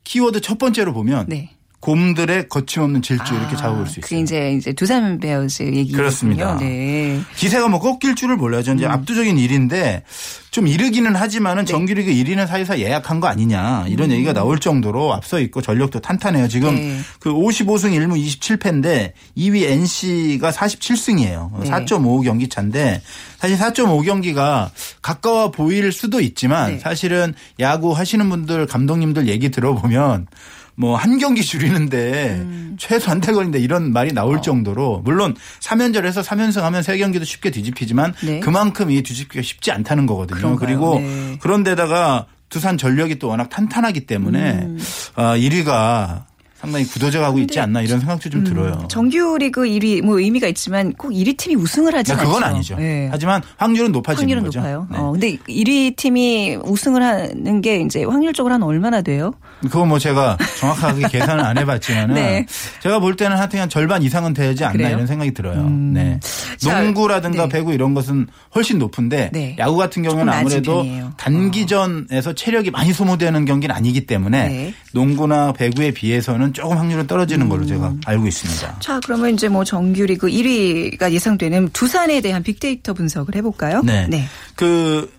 [0.05, 1.51] 키워드 첫 번째로 보면 네.
[1.83, 4.21] 곰들의 거침없는 질주 이렇게 아, 잡아볼 수 있어요.
[4.21, 5.97] 이제 이제 두산 베어스 얘기군요.
[5.97, 6.57] 그렇습니다.
[6.57, 7.21] 네.
[7.35, 8.63] 기세가 뭐 꺾일 줄을 몰라요.
[8.63, 8.93] 전 이제 음.
[8.93, 10.05] 압도적인 일인데
[10.53, 15.61] 좀 이르기는 하지만은 정규리그 1위는 사실상 예약한 거 아니냐 이런 얘기가 나올 정도로 앞서 있고
[15.61, 16.47] 전력도 탄탄해요.
[16.47, 16.77] 지금 음.
[16.77, 17.01] 네.
[17.19, 21.65] 그 55승 1무 27패인데 2위 NC가 47승이에요.
[21.65, 21.69] 네.
[21.69, 23.03] 4.5 경기 차인데
[23.39, 24.71] 사실 4.5 경기가
[25.03, 26.79] 가까워 보일 수도 있지만 네.
[26.79, 30.29] 사실은 야구 하시는 분들 감독님들 얘기 들어보면
[30.75, 32.77] 뭐 한 경기 줄이는데 음.
[32.79, 38.41] 최소 한달 걸린다 이런 말이 나올 정도로 물론 3연전에서 3연승 하면 3경기도 쉽게 뒤집히지만 네.
[38.41, 40.39] 그만큼 이 뒤집기가 쉽지 않다는 거거든요.
[40.39, 40.71] 그런가요?
[40.71, 41.39] 리고 네.
[41.41, 44.79] 그런데다가 두산 전력이 또 워낙 탄탄하기 때문에 음.
[45.15, 46.25] 아, 1위가
[46.63, 48.87] 상당히 굳어져 가고 있지 않나 이런 생각도 좀 들어요.
[48.89, 52.25] 정규리그 1위 뭐 의미가 있지만 꼭 1위 팀이 우승을 하지 않죠.
[52.25, 52.77] 그건 아니죠.
[52.77, 53.09] 네.
[53.11, 54.61] 하지만 확률은 높아지는 확률은 거죠.
[54.61, 54.87] 높아요.
[54.89, 54.97] 네.
[54.97, 59.33] 어, 근데 1위 팀이 우승을 하는 게 이제 확률적으로 한 얼마나 돼요?
[59.63, 62.47] 그거 뭐 제가 정확하게 계산을 안 해봤지만은 네.
[62.81, 64.89] 제가 볼 때는 하여튼 한 절반 이상은 되지 않나 그래요?
[64.91, 64.93] 음.
[64.93, 65.69] 이런 생각이 들어요.
[65.69, 66.21] 네.
[66.59, 67.49] 자, 농구라든가 네.
[67.49, 69.57] 배구 이런 것은 훨씬 높은데 네.
[69.59, 70.87] 야구 같은 경우는 아무래도.
[71.17, 74.75] 단기전에서 체력이 많이 소모되는 경기는 아니기 때문에 네.
[74.93, 77.69] 농구나 배구에 비해서는 조금 확률은 떨어지는 걸로 음.
[77.69, 78.79] 제가 알고 있습니다.
[78.81, 83.83] 자, 그러면 이제 뭐 정규리그 1위가 예상되는 두산에 대한 빅데이터 분석을 해볼까요?
[83.83, 84.09] 네.
[84.55, 85.13] 그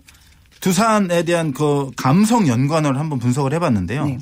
[0.60, 4.06] 두산에 대한 그 감성 연관을 한번 분석을 해봤는데요.
[4.06, 4.18] 네.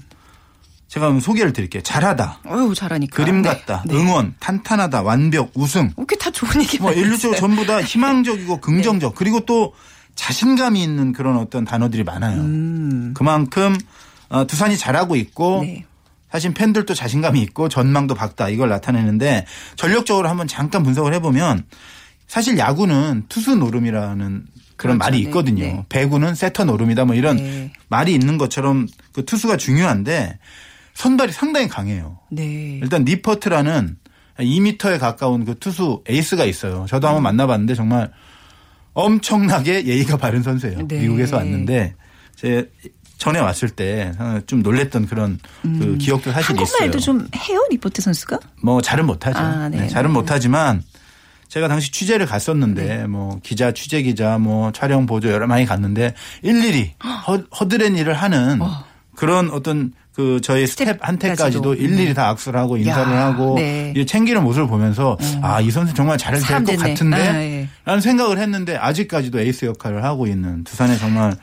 [0.89, 1.83] 제가 소개를 드릴게요.
[1.83, 3.17] 잘하다, 어휴, 잘하니까.
[3.17, 3.49] 그림 네.
[3.49, 3.95] 같다, 네.
[3.95, 5.91] 응원, 탄탄하다, 완벽, 우승.
[5.97, 9.73] 이렇게 다 좋은 얘기 뭐 일루적으로 전부 다 희망적이고 긍정적 그리고 또
[10.17, 12.43] 자신감이 있는 그런 어떤 단어들이 많아요.
[13.15, 13.75] 그만큼
[14.29, 15.85] 어, 두산이 잘하고 있고 네.
[16.33, 19.45] 사실 팬들도 자신감이 있고 전망도 밝다 이걸 나타내는데
[19.77, 21.67] 전력적으로 한번 잠깐 분석을 해보면
[22.27, 24.99] 사실 야구는 투수 노름이라는 그런 그렇죠.
[24.99, 25.23] 말이 네.
[25.25, 25.65] 있거든요.
[25.65, 25.85] 네.
[25.91, 27.73] 배구는 세터 노름이다 뭐 이런 네.
[27.89, 30.39] 말이 있는 것처럼 그 투수가 중요한데
[30.95, 32.19] 선발이 상당히 강해요.
[32.31, 32.81] 네.
[32.83, 33.99] 일단 니퍼트라는
[34.39, 36.87] 2미터에 가까운 그 투수 에이스가 있어요.
[36.89, 38.11] 저도 한번 만나봤는데 정말
[38.95, 40.89] 엄청나게 예의가 바른 선수예요.
[40.89, 41.01] 네.
[41.01, 41.95] 미국에서 왔는데
[42.35, 42.71] 제
[43.23, 44.11] 전에 왔을 때
[44.47, 46.57] 좀 놀랬던 그런 그 기억도 사실 있어요.
[46.57, 46.59] 음.
[46.59, 48.41] 한국말도 좀 해요, 니퍼트 선수가?
[48.63, 49.39] 뭐 잘은 못하죠.
[49.39, 49.83] 아, 네.
[49.83, 50.83] 네, 잘은 못하지만
[51.47, 53.07] 제가 당시 취재를 갔었는데 네.
[53.07, 58.59] 뭐 기자 취재 기자 뭐 촬영 보조 여러 많이 갔는데 일일이 허, 허드렛 일을 하는
[59.15, 61.75] 그런 어떤 그 저희 스태프한테까지도 스태프까지도.
[61.75, 63.93] 일일이 다 악수를 하고 인사를 야, 하고 네.
[63.95, 66.77] 이제 챙기는 모습을 보면서 아이 선수 정말 잘할 사람 것.
[66.77, 67.69] 같은데 아, 예.
[67.87, 71.35] 라는 생각을 했는데 아직까지도 에이스 역할을 하고 있는 두산의 정말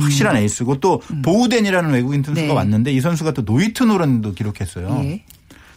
[0.00, 2.48] 확실한 에이스고 또 보우덴이라는 외국인 투수가 음.
[2.48, 2.52] 네.
[2.52, 5.00] 왔는데 이 선수가 또 노히트 노런도 기록했어요.
[5.04, 5.22] 예.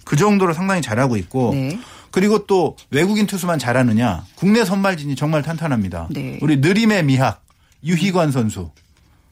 [0.04, 1.80] 그 정도로 상당히 잘하고 있고 네.
[2.12, 6.10] 그리고 또 외국인 투수만 잘하느냐 국내 선발진이 정말 탄탄합니다.
[6.12, 6.40] 네.
[6.42, 7.42] 우리 느림의 미학
[7.86, 8.70] 유희관 선수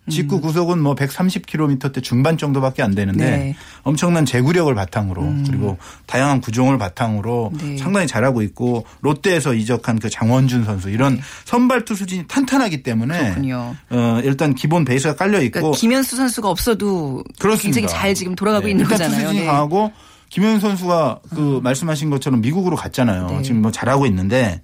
[0.09, 0.41] 직구 음.
[0.41, 3.47] 구속은 뭐 130km대 중반 정도밖에 안 되는데 네.
[3.49, 3.53] 음.
[3.83, 7.77] 엄청난 제구력을 바탕으로 그리고 다양한 구종을 바탕으로 네.
[7.77, 13.23] 상당히 잘하고 있고 롯데에서 이적한 그 장원준 선수 이런 선발 투수진이 탄탄하기 때문에 네.
[13.25, 13.75] 그렇군요.
[13.91, 17.79] 어, 일단 기본 베이스가 깔려 있고 그러니까 김현수 선수가 없어도 그렇습니다.
[17.79, 18.71] 굉장히 잘 지금 돌아가고 네.
[18.71, 19.19] 있는 일단 거잖아요.
[19.19, 19.45] 투수진이 네.
[19.45, 19.91] 강하고
[20.29, 23.27] 김현 선수가 그 말씀하신 것처럼 미국으로 갔잖아요.
[23.27, 23.41] 네.
[23.43, 24.61] 지금 뭐 잘하고 있는데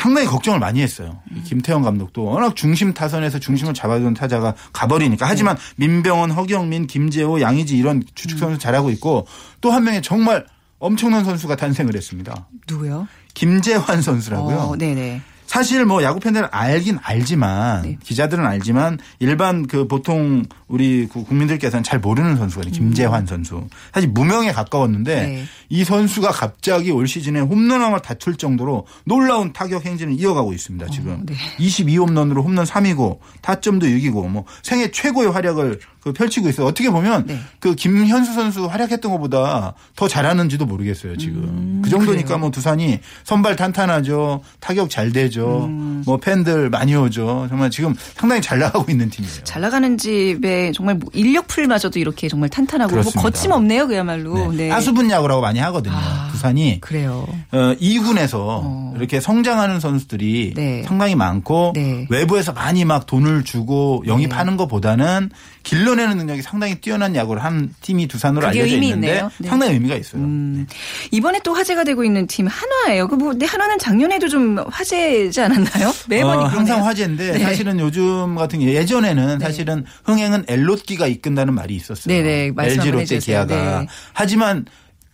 [0.00, 1.20] 상당히 걱정을 많이 했어요.
[1.30, 1.38] 음.
[1.38, 5.26] 이 김태형 감독도 워낙 중심 타선에서 중심을 잡아주는 타자가 가버리니까.
[5.28, 5.86] 하지만 네.
[5.86, 9.26] 민병헌, 허경민, 김재호, 양의지 이런 주축 선수 잘하고 있고
[9.60, 10.46] 또 한 명의 정말
[10.78, 12.46] 엄청난 선수가 탄생을 했습니다.
[12.68, 13.06] 누구요?
[13.34, 14.56] 김재환 선수라고요.
[14.56, 15.20] 어, 네네.
[15.46, 17.98] 사실 뭐 야구 팬들은 알긴 알지만 네.
[18.02, 22.72] 기자들은 알지만 일반 그 보통 우리 그 국민들께서는 잘 모르는 선수거든요.
[22.72, 23.66] 김재환 선수.
[23.92, 25.26] 사실 무명에 가까웠는데 음.
[25.26, 25.44] 네.
[25.68, 30.86] 이 선수가 갑자기 올 시즌에 홈런왕을 다툴 정도로 놀라운 타격 행진을 이어가고 있습니다.
[30.90, 31.34] 지금 네.
[31.58, 36.66] 22홈런으로 홈런 3위고 타점도 6위고 뭐 생애 최고의 활약을 그 펼치고 있어요.
[36.66, 37.38] 어떻게 보면 네.
[37.58, 41.16] 그 김현수 선수 활약했던 것보다 더 잘하는지도 모르겠어요.
[41.18, 42.38] 지금 그 정도니까 그래요.
[42.38, 44.42] 뭐 두산이 선발 탄탄하죠.
[44.60, 45.66] 타격 잘 되죠.
[45.66, 46.02] 음.
[46.06, 47.46] 뭐 팬들 많이 오죠.
[47.48, 49.44] 정말 지금 상당히 잘 나가고 있는 팀이에요.
[49.44, 53.02] 잘 나가는 집에 정말 뭐 인력 풀마저도 이렇게 정말 탄탄하고 뭐.
[53.04, 54.52] 거침없네요 그야말로.
[54.52, 54.56] 네.
[54.64, 54.68] 네.
[54.68, 55.94] 따수분 야구라고 많이 하거든요.
[55.96, 57.26] 아, 두산이 그래요.
[57.52, 60.82] 어, 2군에서 이렇게 성장하는 선수들이 네.
[60.84, 62.06] 상당히 많고 네.
[62.10, 65.30] 외부에서 많이 막 돈을 주고 영입하는 것보다는
[65.62, 69.22] 길러내는 능력이 상당히 뛰어난 야구를 한 팀이 두산으로 알려져 있는데.
[69.38, 69.48] 네.
[69.48, 70.22] 상당히 의미가 있어요.
[70.22, 70.66] 음,
[71.10, 73.08] 이번에 또 화제가 되고 있는 팀 한화예요.
[73.08, 75.92] 그 뭐, 한화는 작년에도 좀 화제지 않았나요?
[76.08, 76.44] 매번 어.
[76.44, 77.38] 항상 화제인데 네.
[77.40, 82.12] 사실은 요즘 같은 예전에는 사실은 흥행은 엘롯기가 이끈다는 말이 있었어요.
[82.12, 83.18] 네네, LG 롯데.
[83.18, 83.80] 기아가.
[83.80, 83.86] 네.
[84.12, 84.64] 하지만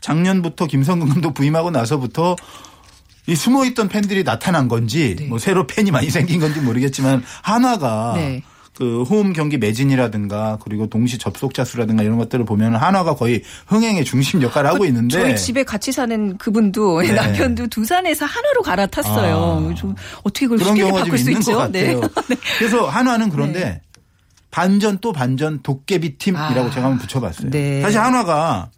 [0.01, 2.37] 작년부터 김성근 감독 부임하고 나서부터
[3.27, 8.43] 이 숨어 있던 팬들이 나타난 건지 뭐 새로 팬이 많이 생긴 건지 모르겠지만 한화가 네.
[8.77, 14.43] 그 호흡 경기 매진이라든가 그리고 동시 접속자 수라든가 이런 것들을 보면 한화가 거의 흥행의 중심
[14.43, 17.13] 역할을 하고 있는데 그 저희 집에 같이 사는 그분도 네.
[17.13, 19.71] 남편도 두산에서 한화로 갈아탔어요.
[19.71, 19.75] 아.
[19.75, 21.57] 좀 어떻게 그걸 쉽게 바꿀 수 있죠?
[21.57, 22.01] 같아요.
[22.29, 22.37] 네.
[22.59, 23.81] 그래서 한화는 그런데
[24.57, 26.71] 반전 또 반전 도깨비 팀이라고 아.
[26.71, 27.51] 제가 한번 붙여봤어요.
[27.51, 27.83] 네.
[27.83, 28.71] 사실 한화가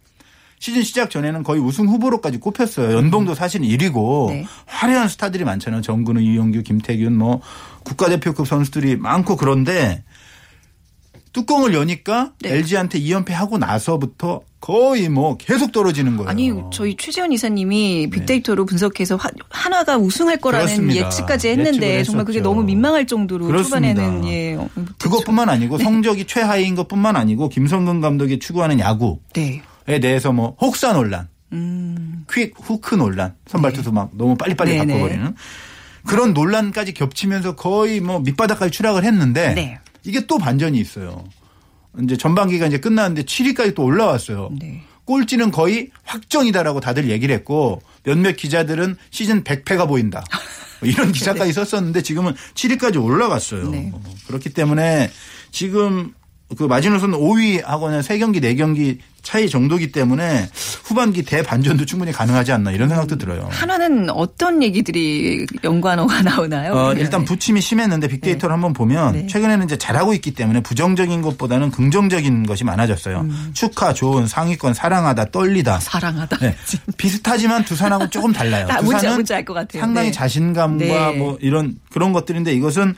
[0.59, 2.97] 시즌 시작 전에는 거의 우승 후보로까지 꼽혔어요.
[2.97, 4.45] 연봉도 사실 1위고 네.
[4.65, 5.81] 화려한 스타들이 많잖아요.
[5.81, 7.39] 정근우, 이용규, 김태균 뭐
[7.85, 10.03] 국가대표급 선수들이 많고 그런데
[11.31, 12.55] 뚜껑을 여니까 네.
[12.55, 16.29] LG한테 2연패 하고 나서부터 거의 뭐 계속 떨어지는 거예요.
[16.29, 20.75] 아니 저희 최재현 이사님이 빅데이터로 분석해서 화- 한화가 우승할 거라는 네.
[20.75, 21.05] 그렇습니다.
[21.07, 22.39] 예측까지 했는데 정말 그게.
[22.39, 23.95] 너무 민망할 정도로 그렇습니다.
[23.95, 24.53] 초반에는 예.
[24.53, 29.63] 어, 그것뿐만 아니고 성적이 최하위인 것뿐만 아니고 김성근 감독이 추구하는 야구 네.
[29.87, 32.25] 대해서 뭐 혹사 논란, 음.
[32.31, 34.93] 퀵 후크 논란, 선발 투수 막 너무 빨리빨리 네네.
[34.93, 35.35] 바꿔버리는
[36.05, 39.79] 그런 논란까지 겹치면서 거의 뭐 밑바닥까지 추락을 했는데 네.
[40.03, 41.23] 이게 또 반전이 있어요.
[42.03, 44.51] 이제 전반기가 이제 끝났는데 7위까지 또 올라왔어요.
[44.59, 44.83] 네.
[45.05, 50.23] 꼴찌는 거의 확정이다라고 다들 얘기를 했고 몇몇 기자들은 시즌 100패가 보인다.
[50.79, 53.69] 뭐 이런 기사까지 썼었는데 지금은 7위까지 올라갔어요.
[53.71, 53.91] 네.
[53.93, 55.09] 어, 그렇기 때문에
[55.51, 56.13] 지금
[56.57, 60.49] 그 마지노선 5위하고는 3경기, 4경기 차이 정도기 때문에
[60.83, 63.47] 후반기 대반전도 충분히 가능하지 않나 이런 생각도 들어요.
[63.51, 66.73] 한화는 어떤 얘기들이 연관어가 나오나요?
[66.73, 67.01] 어, 네.
[67.01, 69.27] 일단 부침이 심했는데 빅데이터를 한번 보면 네.
[69.27, 73.21] 최근에는 이제 잘하고 있기 때문에 부정적인 것보다는 긍정적인 것이 많아졌어요.
[73.21, 73.51] 음.
[73.53, 75.79] 축하, 좋은, 상위권, 사랑하다, 떨리다.
[75.79, 76.37] 사랑하다.
[76.37, 76.55] 네.
[76.97, 78.67] 비슷하지만 두산하고 조금 달라요.
[78.71, 79.81] 아, 뭔지- 두산은 뭔지 같아요.
[79.81, 80.11] 상당히 네.
[80.11, 80.77] 자신감과
[81.11, 81.17] 네.
[81.17, 82.95] 뭐 이런 그런 것들인데 이것은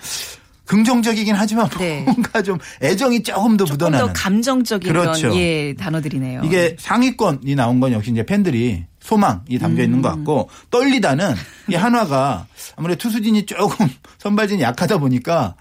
[0.72, 2.02] 긍정적이긴 하지만 네.
[2.08, 4.08] 뭔가 좀 애정이 조금 더 조금 묻어나는.
[4.08, 5.22] 더 감정적인 그렇죠.
[5.30, 6.44] 그런 예 단어들이네요.
[6.46, 10.16] 이게 상위권이 나온 건 역시 이제 팬들이 소망이 담겨 있는 것 음.
[10.18, 11.36] 같고 떨리다는
[11.70, 15.56] 이 한화가 아무래도 투수진이 조금 선발진이 약하다 보니까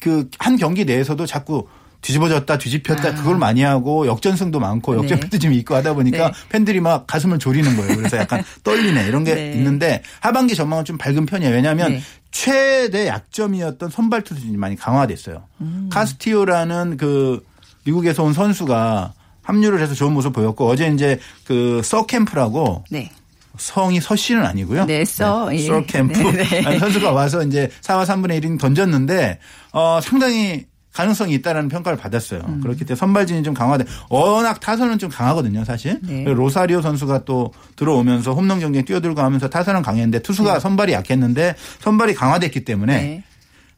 [0.00, 1.66] 그 한 경기 내에서도 자꾸
[2.00, 4.96] 뒤집어졌다 뒤집혔다 그걸 많이 하고 역전승도 많고 아.
[4.96, 5.02] 네.
[5.02, 6.32] 역전패도 좀 있고 하다 보니까 네.
[6.48, 7.96] 팬들이 막 가슴을 졸이는 거예요.
[7.96, 9.52] 그래서 약간 떨리네 이런 게 네.
[9.52, 11.52] 있는데 하반기 전망은 좀 밝은 편이에요.
[11.54, 12.02] 왜냐하면 네.
[12.30, 15.44] 최대 약점이었던 선발 투수진이 많이 강화됐어요.
[15.60, 15.88] 음.
[15.92, 17.44] 카스티오라는 그
[17.84, 23.10] 미국에서 온 선수가 합류를 해서 좋은 모습 보였고 어제 이제 그 서캠프라고 네.
[23.58, 24.86] 성이 서 씨는 아니고요.
[24.86, 25.66] 네, 서, 예.
[25.66, 26.78] 서캠프 네, 네.
[26.78, 29.38] 선수가 와서 이제 4와 3분의 1인 던졌는데
[29.72, 32.40] 어 상당히 가능성이 있다라는 평가를 받았어요.
[32.48, 32.60] 음.
[32.60, 33.84] 그렇기 때문에 선발진이 좀 강화돼.
[34.08, 36.00] 워낙 타선은 좀 강하거든요, 사실.
[36.02, 36.24] 네.
[36.24, 42.64] 로사리오 선수가 또 들어오면서 홈런 경기에 뛰어들고 하면서 타선은 강했는데 투수가 선발이 약했는데 선발이 강화됐기
[42.64, 43.24] 때문에 네.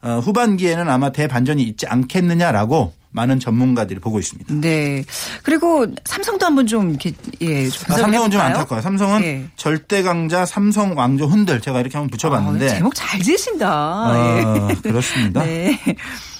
[0.01, 4.53] 어, 후반기에는 아마 대반전이 있지 않겠느냐라고 많은 전문가들이 보고 있습니다.
[4.55, 5.03] 네.
[5.43, 7.69] 그리고 삼성도 한번 좀 이렇게 예.
[7.69, 8.41] 좀 아, 삼성은 좀?
[8.41, 8.81] 안타까워요.
[8.81, 9.45] 삼성은 예.
[9.55, 13.69] 절대 강자 삼성 왕조 흔들 제가 이렇게 한번 붙여봤는데 아, 제목 잘 지으신다.
[13.69, 14.81] 아, 예.
[14.81, 15.43] 그렇습니다.
[15.45, 15.79] 네.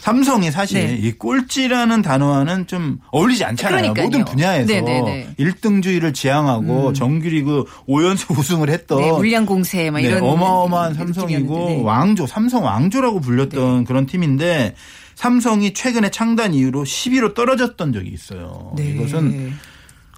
[0.02, 0.96] 삼성이 사실 네.
[0.96, 3.94] 이 꼴찌라는 단어와는 좀 어울리지 않잖아요.
[3.94, 4.06] 그러니까요.
[4.06, 5.28] 모든 분야에서 네네네.
[5.30, 5.36] 음.
[5.40, 11.82] 1등주의를 지향하고 정규리그 5연속 우승을 했던 네, 물량 공세 막 네, 이런 어마어마한 삼성이고 네.
[11.84, 14.76] 왕조, 삼성 왕조라고 불렸던 그런 팀인데
[15.16, 18.74] 삼성이 최근에 창단 이후로 10위로 떨어졌던 적이 있어요.
[18.76, 18.90] 네.
[18.90, 19.54] 이것은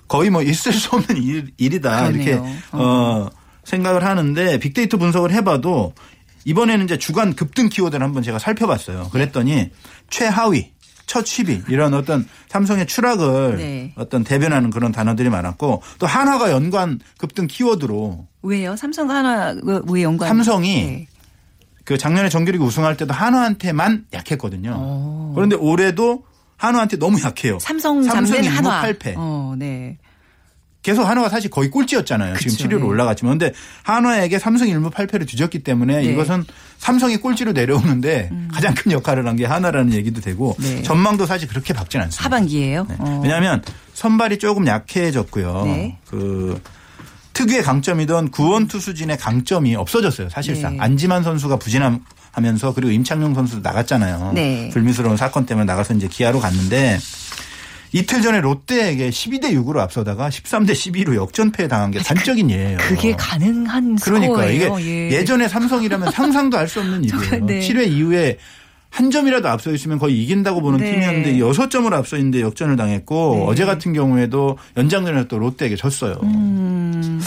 [0.08, 2.10] 거의 뭐 있을 수 없는 일, 그러네요.
[2.12, 3.29] 이렇게 어,
[3.63, 5.93] 생각을 하는데 빅데이터 분석을 해봐도
[6.45, 9.10] 이번에는 이제 주간 급등 키워드를 한번 제가 살펴봤어요.
[9.12, 9.71] 그랬더니
[10.10, 10.71] 최하위,
[11.08, 13.93] 첫 10위 이런 어떤 삼성의 추락을 네.
[13.95, 18.75] 어떤 대변하는 그런 단어들이 많았고 또 한화가 연관 급등 키워드로 왜요?
[18.75, 19.55] 삼성과 하나
[19.88, 20.27] 왜 연관?
[20.27, 21.08] 삼성이 네.
[21.86, 24.74] 그 작년에 정규리그 우승할 때도 한화한테만 약했거든요.
[24.76, 25.32] 어.
[25.36, 26.24] 그런데 올해도
[26.58, 27.60] 한화한테 너무 약해요.
[27.60, 28.82] 삼성 삼성이 잠든 한화.
[28.82, 29.13] 8패.
[29.17, 29.98] 어, 네.
[30.82, 32.36] 계속 한화가 사실 거의 꼴찌였잖아요.
[32.36, 32.86] 그쵸, 지금 7위로 네.
[32.86, 33.38] 올라갔지만.
[33.39, 36.08] 근데 한화에게 삼성이 1무 8패를 뒤졌기 때문에 네.
[36.08, 36.13] 음.
[36.13, 36.43] 이것은
[36.78, 40.84] 삼성이 꼴찌로 내려오는데 가장 큰 역할을 한게 하나라는 얘기도 되고 네.
[40.84, 42.24] 전망도 사실 그렇게 밝진 않습니다.
[42.24, 42.86] 하반기예요.
[42.88, 42.95] 네.
[43.00, 43.19] 어.
[43.24, 45.63] 왜냐하면 선발이 조금 약해졌고요.
[45.65, 45.98] 네.
[46.08, 46.62] 그
[47.36, 50.30] 특유의 강점이던 구원 투수진의 강점이 없어졌어요.
[50.30, 50.80] 사실상 네.
[50.82, 54.32] 안지만 선수가 부진하면서 그리고 임창용 선수도 나갔잖아요.
[54.34, 54.69] 네.
[54.71, 56.98] 불미스러운 사건 때문에 나가서 이제 기아로 갔는데
[57.91, 62.78] 이틀 전에 롯데에게 12대 6으로 앞서다가 13대 12로 역전패 당한 게 단적인 예예요.
[62.80, 64.88] 그게 가능한 그러니까 이게 스코어예요.
[64.88, 65.12] 예.
[65.12, 67.45] 예전에 삼성이라면 상상도 할 수 없는 일이에요.
[67.45, 67.60] 네.
[67.60, 68.38] 7회 이후에
[68.95, 70.93] 한 점이라도 앞서 있으면 거의 이긴다고 보는 네.
[70.93, 73.45] 팀이었는데 6점을 앞서 있는데 역전을 당했고 네.
[73.45, 76.17] 어제 같은 경우에도 연장전에 또 롯데에게 졌어요.
[76.23, 77.21] 음.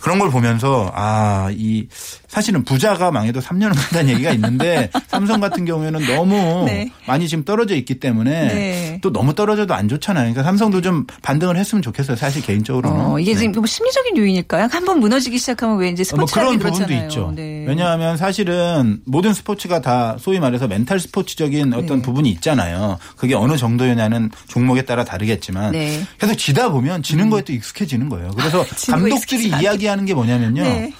[0.00, 1.86] 그런 걸 보면서 아, 이
[2.32, 6.90] 사실은 부자가 망해도 3년은 간다는 얘기가 있는데 삼성 같은 경우에는 너무 네.
[7.06, 8.98] 많이 지금 떨어져 있기 때문에 네.
[9.02, 10.32] 또 너무 떨어져도 안 좋잖아요.
[10.32, 12.16] 그러니까 삼성도 좀 반등을 했으면 좋겠어요.
[12.16, 12.98] 사실 개인적으로는.
[12.98, 13.40] 어, 이게 네.
[13.40, 14.68] 지금 뭐 심리적인 요인일까요?
[14.72, 17.08] 한번 무너지기 시작하면 왜 이제 뭐 스포츠라는 그런 게 부분도 그렇잖아요.
[17.08, 17.32] 있죠.
[17.36, 17.64] 네.
[17.68, 22.02] 왜냐하면 사실은 모든 스포츠가 다 소위 말해서 멘탈 스포츠적인 어떤 네.
[22.02, 22.96] 부분이 있잖아요.
[23.16, 25.98] 그게 어느 정도냐는 종목에 따라 다르겠지만 네.
[25.98, 26.06] 음.
[26.18, 28.30] 계속 지다 보면 지는 거에 또 익숙해지는 거예요.
[28.30, 30.62] 그래서 거에 감독들이 이야기하는 게 뭐냐면요.
[30.62, 30.94] 네.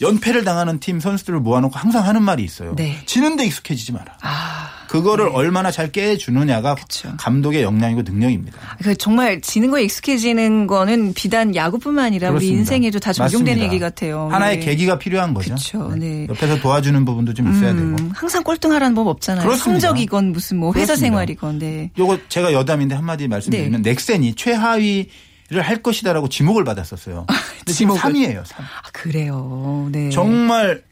[0.00, 2.74] 연패를 당하는 팀 선수들을 모아놓고 항상 하는 말이 있어요.
[2.76, 2.98] 네.
[3.06, 4.16] 지는데 익숙해지지 마라.
[4.20, 7.12] 아, 그거를 얼마나 잘 깨주느냐가 그쵸.
[7.18, 8.56] 감독의 역량이고 능력입니다.
[8.82, 12.58] 그 정말 지는 거에 익숙해지는 거는 비단 야구뿐만 아니라 우리 그렇습니다.
[12.60, 13.62] 인생에도 다 적용되는.
[13.62, 14.28] 얘기 같아요.
[14.30, 14.66] 하나의 네.
[14.66, 15.54] 계기가 필요한 거죠.
[15.54, 15.92] 그쵸.
[15.96, 16.26] 네.
[16.28, 18.10] 옆에서 도와주는 부분도 좀 있어야 음, 되고.
[18.14, 19.44] 항상 꼴등하라는 법 없잖아요.
[19.46, 19.80] 그렇습니다.
[19.80, 21.06] 성적이건 무슨 뭐 회사 그렇습니다.
[21.06, 21.58] 생활이건.
[21.58, 21.90] 네.
[21.98, 25.06] 요거 제가 여담인데 한마디 말씀드리면 넥센이 최하위를
[25.54, 27.26] 할 것이다라고 지목을 받았었어요.
[27.58, 28.00] 근데 지금 지목을.
[28.00, 28.42] 3위예요.
[28.44, 28.60] 3위.
[28.60, 29.88] 아, 그래요.
[29.92, 30.10] 네.
[30.10, 30.82] 정말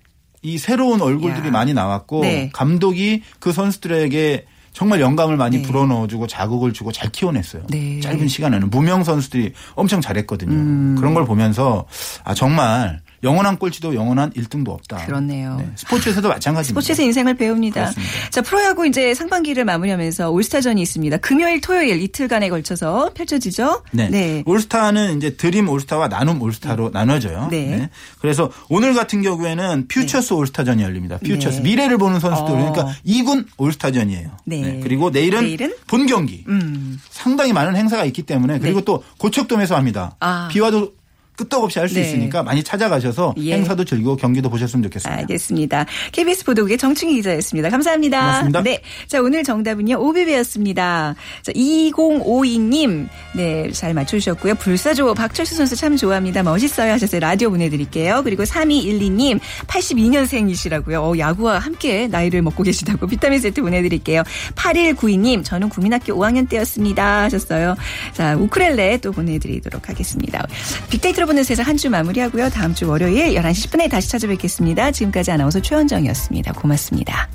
[0.42, 1.50] 이 새로운 얼굴들이 야.
[1.50, 2.50] 많이 나왔고 네.
[2.52, 5.62] 감독이 그 선수들에게 정말 영감을 많이 네.
[5.62, 7.62] 불어넣어주고 자극을 주고 잘 키워냈어요.
[7.68, 7.96] 네.
[7.96, 8.00] 음.
[8.00, 10.96] 짧은 시간에는 무명 선수들이 엄청 잘했거든요.
[11.00, 11.86] 그런 걸 보면서
[12.24, 15.06] 아 정말 영원한 꼴찌도 영원한 1등도 없다.
[15.06, 15.56] 그렇네요.
[15.56, 16.80] 네, 스포츠에서도 마찬가지입니다.
[16.80, 17.80] 스포츠에서 인생을 배웁니다.
[17.80, 18.30] 그렇습니다.
[18.30, 21.16] 자, 프로야구 이제 상반기를 마무리하면서 올스타전이 있습니다.
[21.16, 23.82] 금요일, 토요일 이틀간에 걸쳐서 펼쳐지죠?
[23.92, 24.42] 네.
[24.46, 27.48] 올스타는 이제 드림 올스타와 나눔 올스타로 나눠져요.
[27.50, 27.88] 네.
[28.20, 31.18] 그래서 오늘 같은 경우에는 퓨처스 올스타전이 열립니다.
[31.24, 31.62] 퓨처스 네.
[31.62, 32.56] 미래를 보는 선수들 어.
[32.56, 34.30] 그러니까 2군 올스타전이에요.
[34.44, 34.80] 네.
[34.82, 35.74] 그리고 내일은, 내일은?
[35.86, 36.44] 본 경기.
[36.48, 37.00] 음.
[37.10, 38.84] 상당히 많은 행사가 있기 때문에 그리고 네.
[38.84, 40.14] 또 고척돔에서 합니다.
[40.20, 40.48] 아.
[40.50, 40.92] 비와도
[41.36, 42.02] 끄떡없이 할수 네.
[42.02, 43.54] 있으니까 많이 찾아가셔서 예.
[43.54, 45.20] 행사도 즐기고 경기도 보셨으면 좋겠습니다.
[45.20, 45.86] 알겠습니다.
[46.12, 47.70] KBS 보도국의 정충희 기자였습니다.
[47.70, 48.20] 감사합니다.
[48.20, 48.62] 고맙습니다.
[48.62, 48.80] 네.
[49.08, 49.96] 자, 오늘 정답은요.
[49.98, 51.14] 오비베였습니다.
[51.42, 53.08] 자, 2052님.
[53.34, 54.54] 네, 잘 맞춰 주셨고요.
[54.54, 56.42] 불사조 박철수 선수 참 좋아합니다.
[56.42, 57.20] 멋있어요 하셨어요.
[57.20, 58.22] 라디오 보내 드릴게요.
[58.22, 59.40] 그리고 3212님.
[59.66, 61.02] 82년생이시라고요.
[61.02, 64.22] 어, 야구와 함께 나이를 먹고 계시다고 비타민 세트 보내 드릴게요.
[64.54, 65.44] 8192님.
[65.44, 67.74] 저는 국민학교 5학년 때였습니다 하셨어요.
[68.12, 70.46] 자, 우크렐레 또 보내 드리도록 하겠습니다.
[71.24, 72.50] 빅데이터로 보는 세상 한 주 마무리하고요.
[72.50, 74.92] 다음 주 월요일 11시 10분에 다시 찾아뵙겠습니다.
[74.92, 76.52] 지금까지 아나운서 최원정이었습니다.
[76.52, 77.28] 고맙습니다.